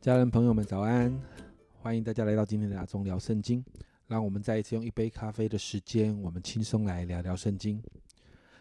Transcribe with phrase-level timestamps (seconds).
[0.00, 1.14] 家人朋友们早安，
[1.82, 3.62] 欢迎大家来到今天的阿忠聊圣经。
[4.06, 7.82] 让我们再一次用一杯咖啡的时间，我们轻松来聊聊圣经。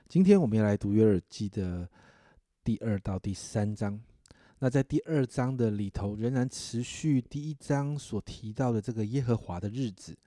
[0.09, 1.87] 今天我们要来读约尔记的
[2.61, 3.97] 第二到第三章。
[4.59, 10.17] 那在第二章的里头，仍然持续第一章所提到的这个耶和华的日子。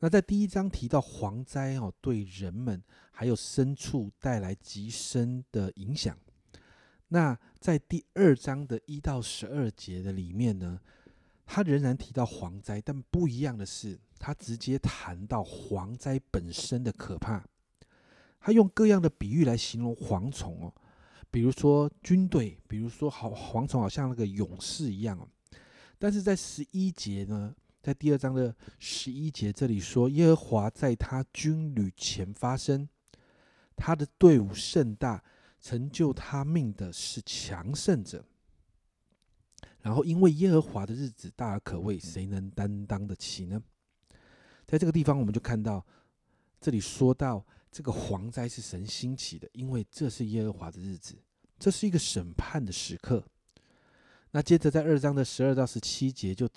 [0.00, 6.18] 那在第一章提到蝗灾哦，对人们还有牲畜带来极深的影响。
[7.12, 10.80] 那在第二章的一到十二节的里面呢，
[11.44, 14.00] 他仍然提到蝗灾，但不一样的是。
[14.18, 17.44] 他直接谈到蝗灾本身的可怕，
[18.38, 20.72] 他用各样的比喻来形容蝗虫哦，
[21.28, 25.28] 比如说军队，比如说好蝗虫好像那个勇士一样哦。
[25.98, 32.88] 但是在十一节呢，在第二章的十一节这里说，耶和华在他军旅前发生，
[33.74, 35.24] 他的队伍甚大，
[35.62, 38.22] 成就他命的是强盛者。
[39.80, 43.62] 然后因为耶和华的日子大而可畏，谁能担当得起呢？
[44.66, 45.84] 在这个地方，我们就看到，
[46.60, 51.16] 这里说到这个蝗灾是神兴起的，因为这是耶和华的日子，
[51.58, 53.24] 这是一个审判的时刻。
[54.30, 56.48] 那接着在二章的十二到十七节就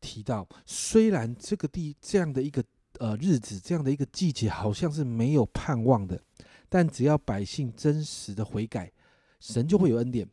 [0.00, 2.62] 提到，虽然这个地这样的一个
[2.98, 6.20] 呃日子，这样的一个季节好像是没有盼望的，
[6.74, 8.90] 但只要百姓真实的悔改，
[9.38, 10.28] 神就会有恩典。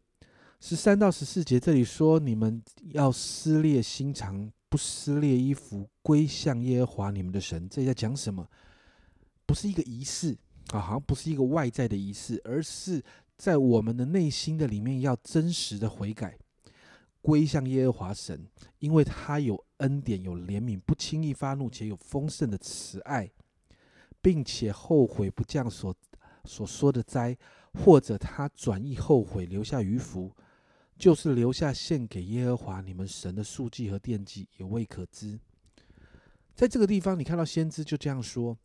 [0.59, 2.59] 十三到十四节这里说，你们
[2.94, 4.52] 要撕裂心肠。
[4.67, 7.69] 不撕裂衣服，归向耶和华你们的神。
[7.69, 8.50] 这在讲什么？
[9.45, 10.36] 不是一个仪式
[10.73, 13.03] 啊，好像不是一个外在的仪式，而是
[13.38, 16.36] 在我们的内心的里面要真实的悔改，
[17.22, 18.47] 归向耶和华神，
[18.80, 23.30] 因为他有恩典，有怜悯，不轻易发怒，且有丰盛的慈爱，
[24.23, 25.94] 并且后悔不降所
[26.45, 27.38] 所说的灾，
[27.73, 30.35] 或者他转意后悔，留下余福。
[30.97, 35.40] 就是留下献给耶和华你们神的数据和奠祭，也未可知。
[36.53, 38.56] 在这个地方，你看到先知就这样说：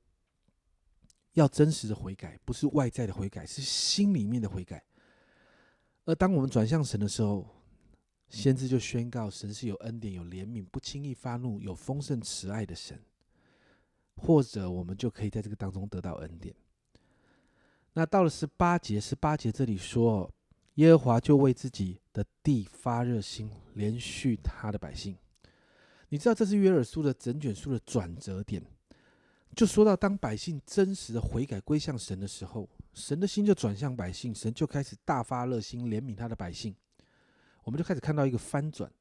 [1.33, 4.85] 要真实的悔改，不是外在的悔改，是心里面的悔改。
[6.05, 7.49] 而当我们转向神的时候，
[8.29, 13.01] 先知就宣告：神是有恩典、有怜悯、不轻易发怒、有丰盛慈爱的神。
[14.17, 16.55] 或者我们就可以在这个当中得到恩典。
[17.99, 20.31] 那到了十八节，十八节这里说。
[20.75, 25.17] 耶和华就为自己的地发热心，连续他的百姓。
[26.11, 28.63] 你知道这是约珥书的整卷书的转折点，
[29.55, 36.77] 就说到当百姓真实的悔改归向神的时候，神的心就转向百姓，神就开始大发热心怜悯他的百姓。
[37.65, 38.93] 我们就开始看到一个翻转，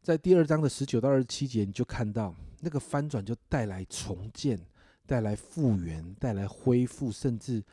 [0.00, 4.64] 在第二章的十九到二十七节，你就看到那个翻转就带来重建，
[5.04, 7.64] 带来复原，带来恢复，甚至。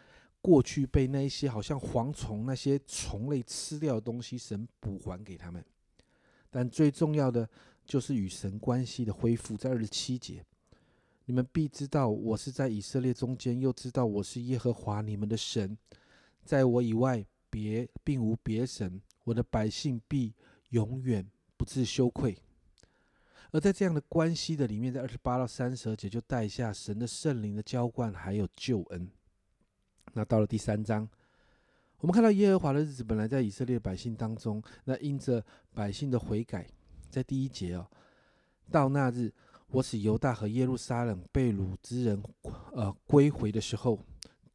[0.45, 5.65] 过去被那一些好像蝗虫那些虫类吃掉的东西，神补还给他们。
[6.51, 7.49] 但最重要的
[7.83, 10.45] 就是与神关系的恢复，在二十七节，
[11.25, 15.75] 你们必知道我是在以色列中间，又知道我是耶和华你们的神，
[16.43, 20.31] 在我以外别并无别神，我的百姓必
[20.69, 21.27] 永远
[21.57, 22.37] 不自羞愧。
[23.49, 29.09] 而在这样的关系的里面，在二十八到三十节就带下神的圣灵的浇灌，还有救恩。
[30.17, 31.05] 那到了第三章，
[31.99, 35.43] 我们看到耶和华的日子本来在以色列百姓当中，那因着
[35.73, 36.65] 百姓的悔改，
[37.09, 37.85] 在第一节哦，
[38.71, 39.29] 到那日
[39.67, 42.23] 我使犹大和耶路撒冷被掳之人
[42.71, 43.99] 呃归回的时候，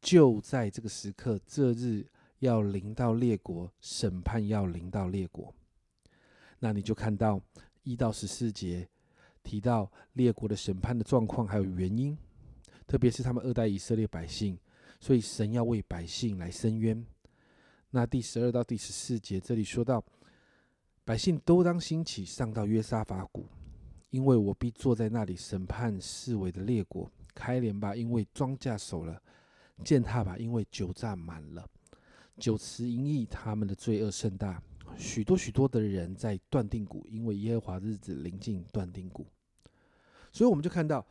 [0.01, 2.03] 就在这个时刻，这日
[2.39, 5.53] 要临到列国，审判要临到列国。
[6.57, 7.39] 那你就看到
[7.83, 8.89] 一到十四节
[9.43, 12.17] 提到列国的审判的状况还有原因，
[12.87, 14.57] 特别是他们二代以色列百姓。
[15.01, 17.05] 所以神要为百姓来伸冤。
[17.89, 20.01] 那第十二到第十四节这里说到，
[21.03, 23.45] 百姓都当兴起上到约沙法谷，
[24.11, 27.11] 因为我必坐在那里审判四围的列国。
[27.33, 29.15] 开镰吧，因为庄稼熟了；
[29.83, 31.65] 践踏吧，因为酒榨满了。
[32.37, 34.61] 酒池盈溢，他们的罪恶甚大。
[34.97, 39.25] 许多许多的人在断定谷，因为耶和华日子临近断定谷。
[40.33, 41.05] 所以我们就看到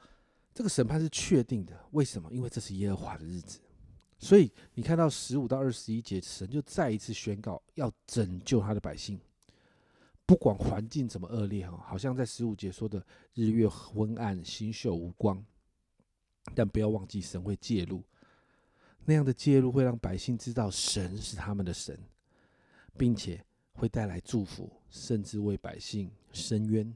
[0.54, 1.74] 这个审判是确定的。
[1.92, 2.30] 为什么？
[2.30, 3.58] 因为这是耶和华的日子。
[4.22, 9.18] 所以你看到十五到二十一节，神就再一次宣告要拯救他的百姓，
[10.26, 13.02] 不管环境怎么恶劣哈，好像在十五节说的
[13.32, 15.42] 日月昏暗，星宿无光，
[16.54, 18.02] 但不要忘记神会介入，
[19.06, 21.98] 那样的介入会让百姓知道神是他们的神，
[22.98, 26.94] 并且会带来祝福，甚至为百姓伸冤。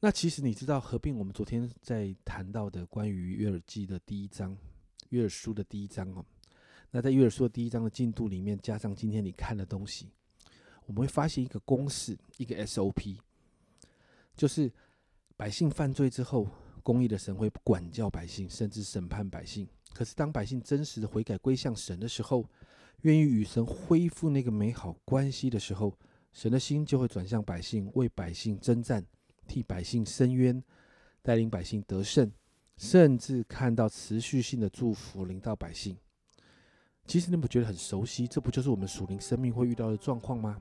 [0.00, 4.56] 那其实你知道合并我们昨天在谈到的关于约尔记的第一章。
[5.10, 6.24] 约尔书的第一章哦，
[6.90, 10.08] 那在约尔书的第一章的进度里面，加上今天你看的东西，
[10.86, 13.18] 我们会发现一个公式，一个 SOP，
[14.36, 14.72] 就是
[15.36, 16.48] 百姓犯罪之后，
[16.82, 19.68] 公义的神会管教百姓，甚至审判百姓。
[19.92, 22.48] 可是当百姓真实的悔改归向神的时候，
[23.02, 25.98] 愿意与神恢复那个美好关系的时候，
[26.32, 29.04] 神的心就会转向百姓，为百姓征战，
[29.48, 30.62] 替百姓伸冤，
[31.22, 32.30] 带领百姓得胜，
[32.76, 35.96] 甚至看到持续性的祝福临到百姓。
[37.06, 38.26] 其实你不觉得很熟悉？
[38.26, 40.56] 这不就是我们属灵生命会遇到的状况吗？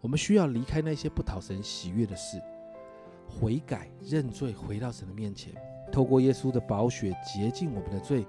[0.00, 2.40] 我们需要离开那些不讨神喜悦的事，
[3.26, 5.54] 悔改认罪，回到神的面前，
[5.90, 8.26] 透过耶稣的宝血洁净我们的罪，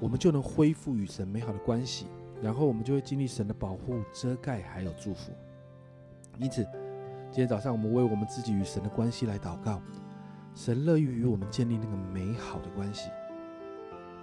[0.00, 2.06] 我们就能恢复与神美好的关系。
[2.42, 5.32] 然后我们就会经历神的保护、遮盖还有祝福。
[6.38, 6.62] 因此，
[7.30, 9.80] 今天早上我们为我们自己与神的关系来祷告，
[10.54, 13.10] 神乐意与我们建立那个美好的关系。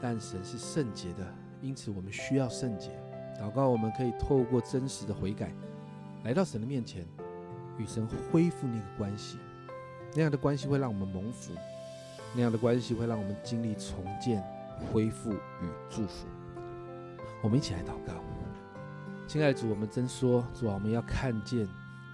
[0.02, 1.28] 但神是圣洁的。
[1.62, 2.90] 因此，我们需要圣洁
[3.40, 3.70] 祷告。
[3.70, 5.52] 我们可以透过真实的悔改，
[6.24, 7.06] 来到神的面前，
[7.78, 9.38] 与神恢复那个关系。
[10.16, 11.54] 那样的关系会让我们蒙福，
[12.34, 14.44] 那样的关系会让我们经历重建、
[14.92, 16.26] 恢复与祝福。
[17.44, 18.14] 我们一起来祷告，
[19.28, 21.68] 亲爱的主，我们真说主啊，我们要看见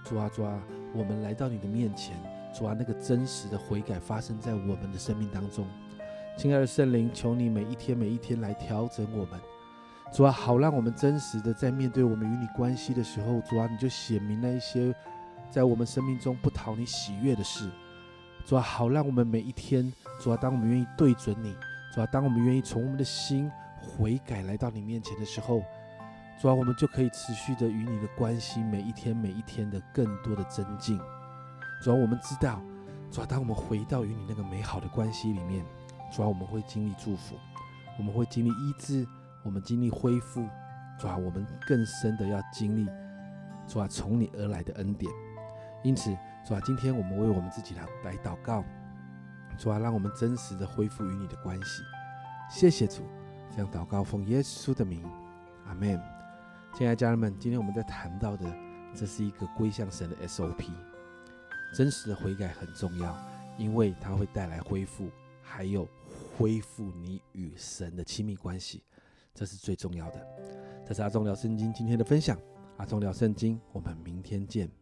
[0.04, 0.62] 主啊，主啊，
[0.94, 2.18] 我们来到你的面前，
[2.52, 5.66] 主啊，那个真实的悔改发生在我们的生命当中。
[6.36, 9.40] 亲爱的圣灵，求你每一天每一天来调整我们，
[10.12, 14.94] 主啊，好让我们真实的在面对我们与你关系的时候，主啊，你就显明那一些
[15.50, 17.68] 在我们生命中不讨你喜悦的事，
[18.44, 21.56] 主啊，好让我们每一天，主啊，当我们愿意对准你，
[21.92, 25.60] 主啊，当我们愿意从我们的心悔改来到你面前的时候，
[26.40, 31.00] 主啊，我们就可以持续的与你的关系每一天每一天的更多的增进，
[31.82, 32.60] 主啊，我们知道，
[33.10, 35.64] 主啊，当我们回到与你那个美好的关系里面。
[36.10, 37.36] 主要我们会经历祝福，
[37.98, 39.06] 我们会经历医治，
[39.44, 40.48] 我们经历恢复。
[40.98, 42.88] 主要我们更深的要经历
[43.68, 45.12] 主要从你而来的恩典。
[45.84, 46.10] 因此，
[46.46, 48.64] 主要今天我们为我们自己来来祷告，
[49.58, 51.82] 主要让我们真实的恢复与你的关系。
[52.50, 53.02] 谢谢主，
[53.50, 55.04] 这样祷告奉耶稣的名，
[55.66, 56.00] 阿门。
[56.72, 58.50] 亲爱的家人们，今天我们在谈到的，
[58.94, 60.70] 这是一个归向神的 SOP。
[61.72, 63.16] 真实的悔改很重要，
[63.56, 65.08] 因为它会带来恢复。
[65.50, 65.88] 还有
[66.36, 68.82] 恢复你与神的亲密关系，
[69.34, 70.26] 这是最重要的。
[70.86, 72.38] 这是阿忠聊圣经今天的分享，
[72.76, 74.77] 阿忠聊圣经，我们明天见。